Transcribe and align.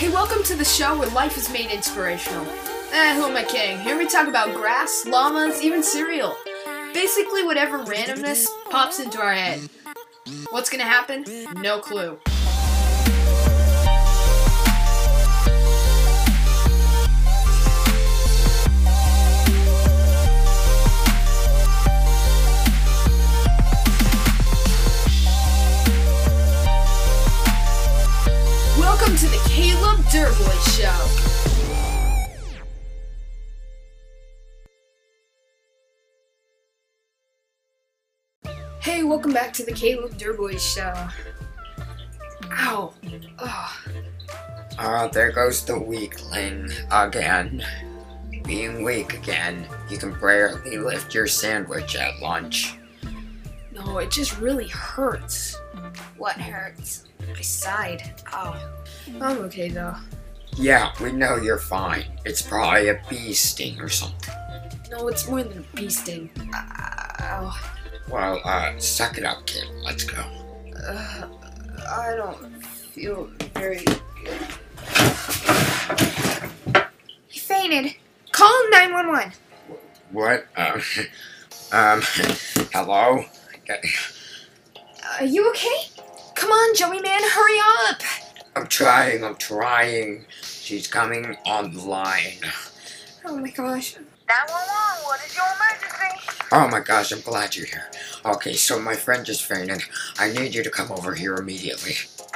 Hey, 0.00 0.08
welcome 0.08 0.42
to 0.44 0.56
the 0.56 0.64
show 0.64 0.98
where 0.98 1.10
life 1.10 1.36
is 1.36 1.52
made 1.52 1.70
inspirational. 1.70 2.46
Eh, 2.90 3.14
who 3.16 3.26
am 3.26 3.36
I 3.36 3.44
kidding? 3.44 3.78
Here 3.80 3.98
we 3.98 4.08
talk 4.08 4.28
about 4.28 4.54
grass, 4.54 5.04
llamas, 5.04 5.60
even 5.62 5.82
cereal. 5.82 6.34
Basically, 6.94 7.44
whatever 7.44 7.84
randomness 7.84 8.46
pops 8.70 8.98
into 8.98 9.20
our 9.20 9.34
head. 9.34 9.60
What's 10.52 10.70
gonna 10.70 10.84
happen? 10.84 11.26
No 11.56 11.80
clue. 11.80 12.18
Hey, 38.80 39.02
welcome 39.02 39.34
back 39.34 39.52
to 39.52 39.62
the 39.62 39.72
Caleb 39.72 40.16
Durboy 40.16 40.58
Show. 40.58 40.94
Ow. 42.50 42.94
Ugh. 43.38 43.70
Oh, 44.78 45.10
there 45.12 45.30
goes 45.32 45.62
the 45.66 45.78
weakling 45.78 46.70
again. 46.90 47.62
Being 48.42 48.82
weak 48.82 49.12
again, 49.12 49.66
you 49.90 49.98
can 49.98 50.18
barely 50.18 50.78
lift 50.78 51.14
your 51.14 51.26
sandwich 51.26 51.94
at 51.94 52.20
lunch. 52.22 52.78
No, 53.70 53.98
it 53.98 54.10
just 54.10 54.38
really 54.40 54.68
hurts. 54.68 55.60
What 56.16 56.36
hurts? 56.36 57.04
I 57.36 57.42
sighed. 57.42 58.14
Ow. 58.32 58.70
I'm 59.20 59.38
okay 59.40 59.68
though. 59.68 59.96
Yeah, 60.56 60.92
we 61.02 61.12
know 61.12 61.36
you're 61.36 61.58
fine. 61.58 62.04
It's 62.24 62.40
probably 62.40 62.88
a 62.88 63.02
bee 63.10 63.34
sting 63.34 63.78
or 63.78 63.90
something. 63.90 64.34
No, 64.90 65.08
it's 65.08 65.28
more 65.28 65.42
than 65.42 65.58
a 65.58 65.76
bee 65.76 65.90
sting. 65.90 66.30
Ow. 67.20 67.56
Well, 68.10 68.40
uh, 68.44 68.78
suck 68.78 69.18
it 69.18 69.24
up, 69.24 69.46
kid. 69.46 69.64
Let's 69.84 70.04
go. 70.04 70.22
Uh, 70.86 71.28
I 71.88 72.14
don't 72.16 72.64
feel 72.64 73.30
very 73.54 73.84
good. 73.84 74.00
He 77.28 77.38
fainted. 77.38 77.94
Call 78.32 78.70
911. 78.70 79.32
What? 80.12 80.46
Um, 80.56 80.82
um, 81.72 82.02
hello? 82.72 83.24
Are 85.18 85.24
you 85.24 85.48
okay? 85.50 85.82
Come 86.34 86.50
on, 86.50 86.74
Joey 86.74 87.00
man, 87.00 87.20
hurry 87.22 87.58
up. 87.88 88.00
I'm 88.56 88.66
trying, 88.66 89.22
I'm 89.24 89.36
trying. 89.36 90.24
She's 90.42 90.88
coming 90.88 91.36
on 91.46 91.74
the 91.74 91.82
line. 91.82 92.40
Oh 93.24 93.36
my 93.36 93.50
gosh. 93.50 93.96
911, 94.30 95.04
what 95.06 95.20
is 95.26 95.34
your 95.34 95.44
emergency? 95.56 96.46
Oh 96.52 96.68
my 96.68 96.78
gosh, 96.78 97.10
I'm 97.10 97.20
glad 97.20 97.56
you're 97.56 97.66
here. 97.66 97.90
Okay, 98.24 98.52
so 98.52 98.78
my 98.78 98.94
friend 98.94 99.26
just 99.26 99.42
fainted. 99.42 99.82
I 100.20 100.30
need 100.30 100.54
you 100.54 100.62
to 100.62 100.70
come 100.70 100.92
over 100.92 101.16
here 101.16 101.34
immediately. 101.34 101.94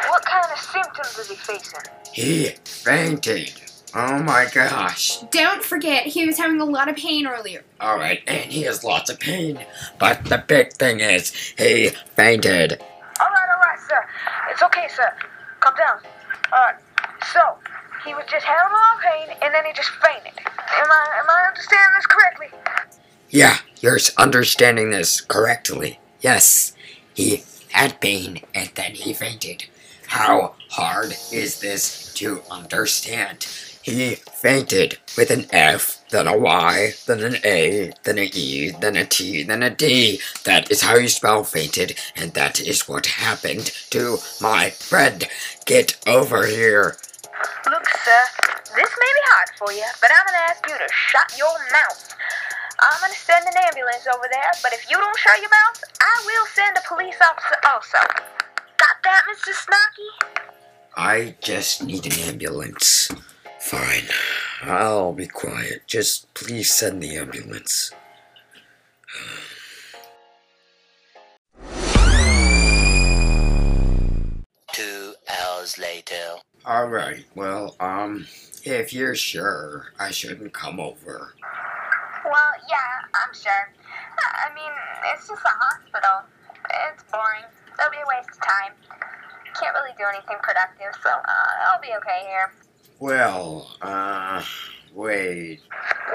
What 0.09 0.25
kind 0.25 0.45
of 0.53 0.59
symptoms 0.59 1.17
is 1.17 1.28
he 1.28 1.37
facing? 1.37 1.83
He 2.12 2.48
fainted. 2.65 3.53
Oh 3.95 4.20
my 4.25 4.48
gosh. 4.53 5.19
Don't 5.31 5.62
forget, 5.62 6.05
he 6.05 6.27
was 6.27 6.37
having 6.37 6.61
a 6.61 6.65
lot 6.65 6.89
of 6.89 6.97
pain 6.97 7.28
earlier. 7.28 7.62
Alright, 7.81 8.22
and 8.27 8.50
he 8.50 8.62
has 8.62 8.83
lots 8.83 9.09
of 9.09 9.20
pain. 9.20 9.65
But 10.00 10.25
the 10.25 10.39
big 10.39 10.72
thing 10.72 10.98
is, 10.98 11.33
he 11.56 11.91
fainted. 12.17 12.72
Alright, 12.72 13.48
alright, 13.55 13.78
sir. 13.89 14.05
It's 14.50 14.62
okay, 14.65 14.89
sir. 14.97 15.15
Calm 15.61 15.75
down. 15.77 16.00
Alright, 16.53 16.75
so, 17.33 17.56
he 18.05 18.14
was 18.14 18.24
just 18.30 18.44
having 18.44 18.72
a 18.72 18.77
lot 18.77 18.97
of 18.97 19.02
pain, 19.02 19.36
and 19.42 19.55
then 19.55 19.64
he 19.64 19.72
just 19.72 19.91
fainted. 20.02 20.38
Am 20.38 20.86
I, 20.91 21.06
am 21.19 21.30
I 21.30 21.48
understanding 21.48 21.94
this 21.97 22.06
correctly? 22.06 22.48
Yeah, 23.30 23.58
you're 23.80 23.98
understanding 24.16 24.91
this 24.91 25.20
correctly. 25.20 25.98
Yes, 26.20 26.72
he 27.15 27.42
had 27.72 28.00
pain 28.00 28.41
and 28.54 28.70
then 28.76 28.92
he 28.92 29.12
fainted. 29.12 29.65
How 30.06 30.54
hard 30.70 31.15
is 31.32 31.60
this 31.60 32.15
to 32.15 32.42
understand? 32.50 33.47
He 33.82 34.15
fainted 34.15 34.98
with 35.16 35.31
an 35.31 35.47
F, 35.50 36.04
then 36.10 36.26
a 36.26 36.38
Y, 36.38 36.92
then 37.06 37.21
an 37.21 37.36
A, 37.44 37.92
then 38.04 38.19
a 38.19 38.31
E, 38.32 38.71
then 38.71 38.97
a 38.97 39.04
T, 39.04 39.42
then 39.42 39.62
a 39.62 39.71
D. 39.71 40.21
That 40.44 40.71
is 40.71 40.82
how 40.82 40.97
you 40.97 41.09
spell 41.09 41.44
fainted, 41.44 41.98
and 42.16 42.32
that 42.34 42.60
is 42.60 42.88
what 42.88 43.06
happened 43.06 43.66
to 43.91 44.19
my 44.41 44.71
friend. 44.71 45.28
Get 45.66 45.97
over 46.06 46.47
here. 46.47 46.97
Look, 48.04 48.12
sir, 48.12 48.75
this 48.76 48.91
may 49.00 49.12
be 49.16 49.25
hard 49.32 49.48
for 49.56 49.72
you, 49.72 49.84
but 50.00 50.10
I'm 50.10 50.26
gonna 50.26 50.44
ask 50.50 50.66
you 50.69 50.76
to 50.76 50.88
shut 50.92 51.38
your 51.38 51.54
mouth. 51.72 52.15
I'm 52.81 53.00
gonna 53.00 53.15
send 53.15 53.47
an 53.47 53.54
ambulance 53.65 54.06
over 54.06 54.28
there, 54.31 54.50
but 54.62 54.72
if 54.72 54.91
you 54.91 54.97
don't 54.97 55.16
shut 55.16 55.41
your 55.41 55.48
mouth, 55.48 55.82
I 56.00 56.22
will 56.26 56.47
send 56.53 56.76
a 56.76 56.82
police 56.87 57.16
officer 57.22 57.56
also. 57.66 57.98
Got 58.76 58.97
that, 59.04 59.22
Mr. 59.31 59.54
Snarky? 59.54 60.09
I 60.97 61.37
just 61.41 61.82
need 61.82 62.04
an 62.06 62.28
ambulance. 62.28 63.10
Fine. 63.60 64.09
I'll 64.62 65.12
be 65.12 65.26
quiet. 65.26 65.82
Just 65.86 66.32
please 66.34 66.72
send 66.72 67.03
the 67.03 67.16
ambulance. 67.16 67.91
Two 74.72 75.15
hours 75.41 75.78
later. 75.78 76.36
Alright, 76.66 77.26
well, 77.34 77.76
um, 77.78 78.26
if 78.62 78.94
you're 78.94 79.14
sure, 79.14 79.92
I 79.98 80.10
shouldn't 80.10 80.54
come 80.54 80.80
over. 80.80 81.34
Well, 82.25 82.52
yeah, 82.70 83.04
I'm 83.14 83.34
sure. 83.34 83.69
I 84.19 84.48
mean, 84.54 84.72
it's 85.12 85.28
just 85.28 85.42
a 85.44 85.48
hospital. 85.48 86.24
It's 86.88 87.04
boring. 87.12 87.44
It'll 87.78 87.91
be 87.91 87.98
a 87.98 88.08
waste 88.08 88.30
of 88.30 88.41
time. 88.41 88.72
Can't 89.60 89.74
really 89.74 89.94
do 89.98 90.04
anything 90.08 90.38
productive, 90.42 90.98
so 91.03 91.10
uh, 91.10 91.69
I'll 91.69 91.82
be 91.82 91.92
okay 91.98 92.22
here. 92.28 92.50
Well, 92.98 93.76
uh, 93.82 94.42
wait. 94.94 95.60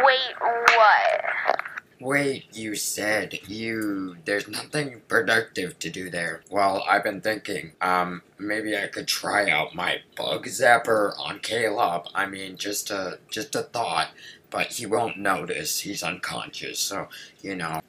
Wait, 0.03 0.33
what? 0.39 1.61
Wait, 2.01 2.45
you 2.55 2.75
said 2.75 3.37
you. 3.47 4.15
There's 4.23 4.47
nothing 4.47 5.01
productive 5.09 5.77
to 5.79 5.89
do 5.89 6.09
there. 6.09 6.41
Well, 6.49 6.81
I've 6.87 7.03
been 7.03 7.19
thinking, 7.19 7.73
um, 7.81 8.21
maybe 8.37 8.77
I 8.77 8.87
could 8.87 9.05
try 9.07 9.49
out 9.49 9.75
my 9.75 9.97
bug 10.15 10.45
zapper 10.45 11.11
on 11.19 11.39
Caleb. 11.39 12.03
I 12.15 12.25
mean, 12.25 12.55
just 12.55 12.89
a, 12.89 13.19
just 13.29 13.53
a 13.53 13.63
thought. 13.63 14.11
But 14.49 14.67
he 14.67 14.85
won't 14.85 15.17
notice. 15.17 15.81
He's 15.81 16.01
unconscious, 16.01 16.79
so, 16.79 17.09
you 17.41 17.55
know. 17.55 17.81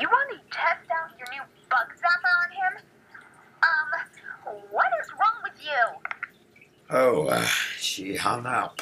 You 0.00 0.08
want 0.08 0.30
to 0.30 0.56
test 0.56 0.88
out 0.92 1.10
your 1.18 1.26
new 1.32 1.42
bug 1.68 1.88
zapper 1.98 2.30
on 2.40 2.50
him? 2.52 2.82
Um, 3.64 4.62
what 4.70 4.86
is 5.02 5.10
wrong 5.10 5.42
with 5.42 5.60
you? 5.60 6.12
Oh, 6.88 7.26
uh, 7.26 7.46
she 7.78 8.14
hung 8.14 8.46
up. 8.46 8.80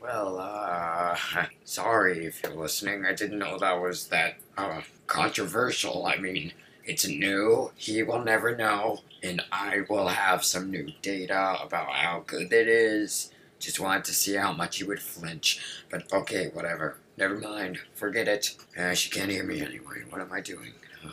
Well, 0.00 0.38
uh, 0.38 1.16
sorry 1.64 2.24
if 2.26 2.42
you're 2.42 2.54
listening. 2.54 3.04
I 3.04 3.12
didn't 3.12 3.38
know 3.38 3.58
that 3.58 3.80
was 3.80 4.08
that, 4.08 4.36
uh, 4.56 4.80
controversial. 5.06 6.06
I 6.06 6.16
mean, 6.16 6.52
it's 6.84 7.06
new. 7.06 7.72
He 7.76 8.02
will 8.02 8.22
never 8.24 8.56
know. 8.56 9.00
And 9.22 9.42
I 9.52 9.80
will 9.88 10.08
have 10.08 10.44
some 10.44 10.70
new 10.70 10.90
data 11.02 11.58
about 11.62 11.90
how 11.90 12.24
good 12.26 12.52
it 12.52 12.68
is. 12.68 13.30
Just 13.58 13.78
wanted 13.78 14.04
to 14.04 14.14
see 14.14 14.34
how 14.36 14.52
much 14.52 14.78
he 14.78 14.84
would 14.84 15.00
flinch. 15.00 15.60
But 15.90 16.10
okay, 16.12 16.48
whatever. 16.54 16.96
Never 17.18 17.36
mind. 17.36 17.78
Forget 17.94 18.28
it. 18.28 18.56
Uh, 18.78 18.94
she 18.94 19.10
can't 19.10 19.30
hear 19.30 19.44
me 19.44 19.60
anyway. 19.60 20.04
What 20.08 20.20
am 20.20 20.32
I 20.32 20.40
doing? 20.40 20.72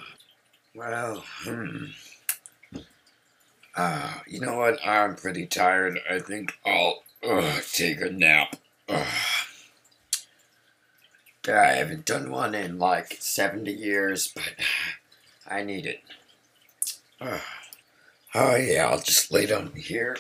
Well, 0.76 1.24
hmm. 1.44 1.86
Uh, 3.76 4.14
you 4.28 4.40
know 4.40 4.58
what? 4.58 4.78
I'm 4.86 5.16
pretty 5.16 5.48
tired. 5.48 6.00
I 6.10 6.20
think 6.20 6.54
I'll 6.66 7.04
uh, 7.28 7.60
take 7.74 8.00
a 8.02 8.12
nap. 8.12 8.56
Ugh. 8.90 9.08
I 11.50 11.76
haven't 11.76 12.06
done 12.06 12.30
one 12.30 12.54
in 12.54 12.78
like 12.78 13.18
70 13.20 13.72
years, 13.72 14.32
but 14.34 14.54
I 15.48 15.64
need 15.64 15.86
it. 15.86 16.02
Ugh. 17.22 17.40
Oh, 18.36 18.56
yeah, 18.56 18.88
I'll 18.88 19.00
just 19.00 19.32
lay 19.32 19.46
down 19.46 19.72
here. 19.76 20.18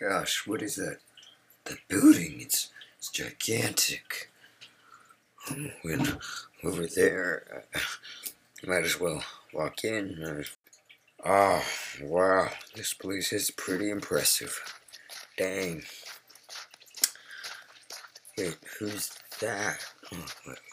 Gosh, 0.00 0.46
what 0.46 0.62
is 0.62 0.76
that? 0.76 0.98
The 1.64 1.78
building, 1.88 2.38
it's, 2.40 2.70
it's 2.98 3.10
gigantic. 3.10 4.30
And 5.48 6.18
over 6.62 6.86
there, 6.86 7.64
uh, 7.74 7.78
might 8.66 8.84
as 8.84 9.00
well 9.00 9.22
walk 9.52 9.84
in. 9.84 10.44
Oh, 11.24 11.64
wow. 12.02 12.48
This 12.74 12.94
place 12.94 13.32
is 13.32 13.50
pretty 13.50 13.90
impressive. 13.90 14.60
Dang. 15.36 15.82
Wait, 18.36 18.56
who's 18.78 19.10
that? 19.40 19.84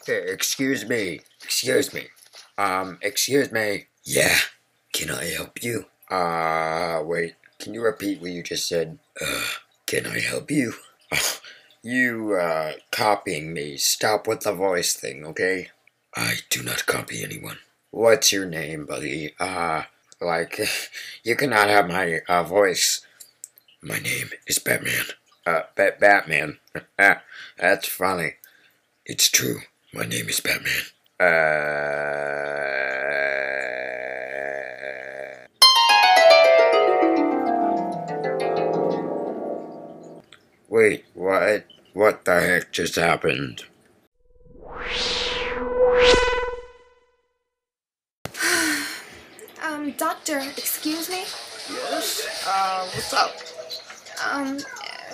Excuse 0.06 0.88
me. 0.88 1.20
Excuse 1.42 1.92
me. 1.92 2.08
Um, 2.58 2.98
excuse 3.02 3.50
me. 3.50 3.86
Yeah. 4.04 4.36
Can 4.92 5.10
I 5.10 5.24
help 5.24 5.62
you? 5.62 5.86
Uh, 6.10 7.00
wait. 7.04 7.34
Can 7.66 7.74
you 7.74 7.82
repeat 7.82 8.20
what 8.20 8.30
you 8.30 8.44
just 8.44 8.68
said? 8.68 9.00
Uh, 9.20 9.42
can 9.86 10.06
I 10.06 10.20
help 10.20 10.52
you? 10.52 10.74
you, 11.82 12.34
uh, 12.34 12.74
copying 12.92 13.52
me. 13.52 13.76
Stop 13.76 14.28
with 14.28 14.42
the 14.42 14.52
voice 14.52 14.94
thing, 14.94 15.26
okay? 15.26 15.70
I 16.14 16.34
do 16.48 16.62
not 16.62 16.86
copy 16.86 17.24
anyone. 17.24 17.58
What's 17.90 18.30
your 18.30 18.46
name, 18.46 18.86
buddy? 18.86 19.34
Uh, 19.40 19.82
like, 20.20 20.60
you 21.24 21.34
cannot 21.34 21.68
have 21.68 21.88
my, 21.88 22.20
uh, 22.28 22.44
voice. 22.44 23.04
My 23.82 23.98
name 23.98 24.30
is 24.46 24.60
Batman. 24.60 25.06
Uh, 25.44 25.62
Bat 25.74 25.98
Batman. 25.98 26.58
That's 26.96 27.88
funny. 27.88 28.34
It's 29.04 29.28
true. 29.28 29.62
My 29.92 30.04
name 30.04 30.28
is 30.28 30.38
Batman. 30.38 30.84
Uh... 31.18 33.25
just 42.76 42.96
happened? 42.96 43.64
Um, 49.62 49.90
doctor, 49.92 50.38
excuse 50.56 51.08
me? 51.10 51.24
Yes? 51.68 52.46
Uh, 52.46 52.86
what's 52.94 53.12
up? 53.12 53.34
Um, 54.24 54.58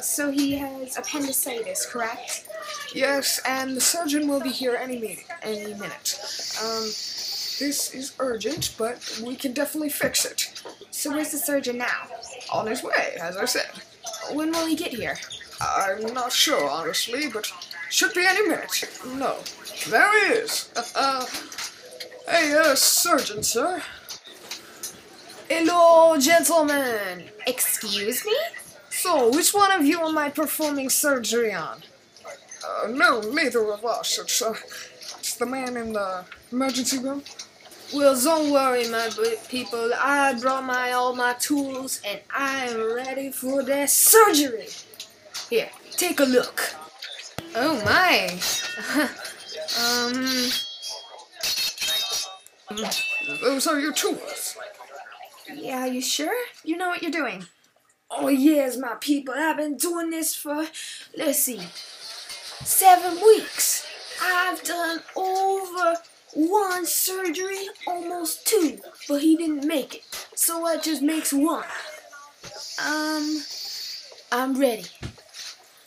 so 0.03 0.31
he 0.31 0.57
has 0.57 0.99
appendicitis, 0.99 1.87
correct? 1.87 2.49
Yes, 2.93 3.41
and 3.47 3.75
the 3.75 3.81
surgeon 3.81 4.29
will 4.29 4.41
be 4.41 4.51
here 4.51 4.77
any 4.79 4.99
minute. 4.99 5.25
Any 5.43 5.73
minute. 5.75 6.19
Um, 6.63 6.83
this 6.83 7.95
is 7.95 8.15
urgent, 8.19 8.75
but 8.77 9.21
we 9.25 9.37
can 9.37 9.55
definitely 9.55 9.89
fix 9.89 10.27
it. 10.27 10.63
So 10.91 11.13
where's 11.13 11.33
the 11.33 11.39
surgeon 11.39 11.79
now? 11.79 12.09
On 12.53 12.67
his 12.67 12.83
way, 12.83 13.17
as 13.23 13.39
I 13.39 13.47
said. 13.47 13.71
When 14.33 14.51
will 14.51 14.67
he 14.67 14.77
get 14.77 14.91
here? 14.91 15.17
I'm 15.63 16.13
not 16.13 16.33
sure, 16.33 16.69
honestly, 16.69 17.29
but 17.29 17.51
should 17.89 18.15
be 18.15 18.25
any 18.27 18.49
minute. 18.49 18.85
No, 19.07 19.39
there 19.89 20.27
he 20.27 20.35
is. 20.41 20.71
Uh, 20.97 21.27
hey, 22.29 22.53
uh, 22.55 22.75
surgeon, 22.75 23.43
sir. 23.43 23.83
Hello, 25.49 26.19
gentlemen. 26.19 27.29
Excuse 27.47 28.25
me? 28.25 28.37
So, 28.91 29.31
which 29.31 29.55
one 29.55 29.71
of 29.73 29.85
you 29.85 30.01
am 30.01 30.19
I 30.19 30.31
performing 30.31 30.91
surgery 30.91 31.53
on? 31.53 31.83
Uh, 32.65 32.89
no, 32.89 33.21
neither 33.21 33.71
of 33.73 33.85
us. 33.85 34.19
It's, 34.19 34.43
uh, 34.43 34.55
it's 35.19 35.37
the 35.37 35.47
man 35.47 35.77
in 35.77 35.93
the 35.93 36.25
emergency 36.51 36.99
room. 36.99 37.23
Well, 37.95 38.19
don't 38.21 38.51
worry, 38.51 38.89
my 38.89 39.11
people. 39.49 39.91
I 39.95 40.35
brought 40.41 40.65
my 40.65 40.93
all 40.93 41.15
my 41.15 41.35
tools, 41.35 42.01
and 42.07 42.21
I 42.35 42.67
am 42.69 42.95
ready 42.95 43.31
for 43.31 43.63
the 43.63 43.87
surgery. 43.87 44.69
Here, 45.53 45.69
take 45.91 46.19
a 46.19 46.25
look. 46.25 46.75
Oh 47.55 47.75
my. 47.85 48.41
um. 49.85 50.15
Those 53.43 53.67
are 53.67 53.79
your 53.79 53.93
tools. 53.93 54.57
Yeah, 55.55 55.85
you 55.85 56.01
sure? 56.01 56.35
You 56.65 56.79
know 56.79 56.89
what 56.89 57.03
you're 57.03 57.11
doing. 57.11 57.45
Oh, 58.11 58.29
yes, 58.29 58.79
my 58.79 58.95
people. 58.99 59.35
I've 59.37 59.59
been 59.59 59.77
doing 59.77 60.09
this 60.09 60.35
for, 60.35 60.69
let's 61.19 61.41
see, 61.41 61.61
seven 62.65 63.23
weeks. 63.23 63.87
I've 64.23 64.63
done 64.63 65.01
over 65.15 65.97
one 66.33 66.87
surgery, 66.87 67.67
almost 67.87 68.47
two, 68.47 68.79
but 69.07 69.21
he 69.21 69.37
didn't 69.37 69.67
make 69.67 69.97
it. 69.97 70.27
So 70.35 70.65
that 70.65 70.83
just 70.83 71.03
makes 71.03 71.31
one. 71.31 71.67
Um, 72.83 73.43
I'm 74.33 74.59
ready. 74.59 74.87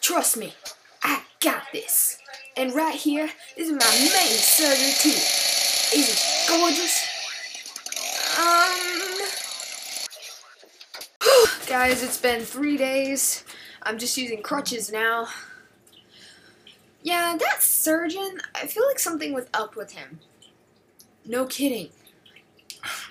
Trust 0.06 0.38
me, 0.38 0.54
I 1.02 1.24
got 1.40 1.64
this. 1.74 2.20
And 2.56 2.76
right 2.76 2.94
here 2.94 3.28
is 3.58 3.72
my 3.72 3.78
main 3.78 4.38
surgery 4.38 4.94
tool. 5.00 5.20
Isn't 6.00 6.14
it 6.14 6.48
gorgeous? 6.48 7.08
Um, 8.38 9.18
guys, 11.68 12.04
it's 12.04 12.20
been 12.20 12.42
three 12.42 12.78
days. 12.78 13.46
I'm 13.82 13.98
just 13.98 14.16
using 14.16 14.44
crutches 14.44 14.92
now. 14.92 15.28
Yeah, 17.02 17.36
that 17.40 17.64
surgeon, 17.64 18.42
I 18.54 18.68
feel 18.68 18.86
like 18.86 19.00
something 19.00 19.34
was 19.34 19.48
up 19.56 19.76
with 19.76 19.94
him. 19.94 20.20
No 21.26 21.48
kidding. 21.48 21.90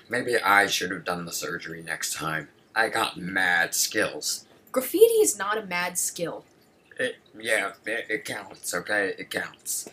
Maybe 0.07 0.37
I 0.37 0.67
should 0.67 0.91
have 0.91 1.03
done 1.03 1.25
the 1.25 1.33
surgery 1.33 1.83
next 1.83 2.13
time. 2.13 2.47
I 2.73 2.87
got 2.87 3.17
mad 3.17 3.75
skills. 3.75 4.45
Graffiti 4.71 5.15
is 5.15 5.37
not 5.37 5.57
a 5.57 5.65
mad 5.65 5.97
skill. 5.97 6.45
It, 6.97 7.17
yeah, 7.37 7.73
it, 7.85 8.05
it 8.09 8.25
counts, 8.25 8.73
okay? 8.73 9.13
It 9.17 9.29
counts. 9.29 9.89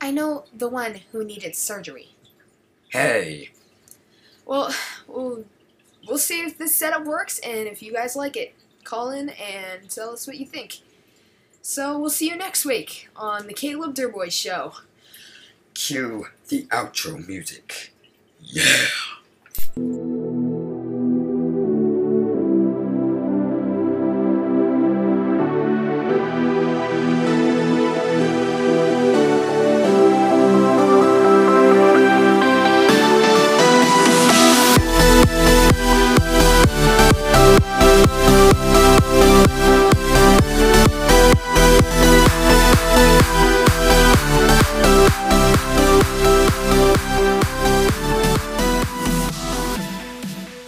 I 0.00 0.10
know 0.10 0.44
the 0.56 0.68
one 0.68 1.00
who 1.12 1.24
needed 1.24 1.56
surgery. 1.56 2.10
Hey, 2.90 3.50
Well, 4.46 4.74
we'll, 5.06 5.44
we'll 6.06 6.18
see 6.18 6.40
if 6.42 6.56
this 6.56 6.74
setup 6.74 7.04
works, 7.04 7.38
and 7.40 7.68
if 7.68 7.82
you 7.82 7.92
guys 7.92 8.16
like 8.16 8.36
it, 8.36 8.54
call 8.84 9.10
in 9.10 9.28
and 9.30 9.90
tell 9.90 10.10
us 10.12 10.26
what 10.26 10.38
you 10.38 10.46
think. 10.46 10.78
So 11.60 11.98
we'll 11.98 12.08
see 12.10 12.30
you 12.30 12.36
next 12.36 12.64
week 12.64 13.08
on 13.14 13.46
the 13.46 13.52
Caleb 13.52 13.94
Durboy 13.94 14.32
Show. 14.32 14.72
cue 15.74 16.28
the 16.48 16.64
outro 16.66 17.26
music. 17.28 17.92
Yeah. 18.40 18.86